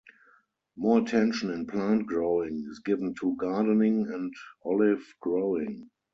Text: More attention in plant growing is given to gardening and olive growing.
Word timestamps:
More 0.77 0.97
attention 0.97 1.51
in 1.51 1.67
plant 1.67 2.07
growing 2.07 2.65
is 2.71 2.79
given 2.79 3.13
to 3.19 3.35
gardening 3.35 4.07
and 4.11 4.33
olive 4.65 5.05
growing. 5.19 5.91